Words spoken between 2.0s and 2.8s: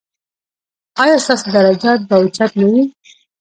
به اوچت نه